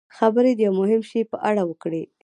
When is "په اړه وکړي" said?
1.31-2.03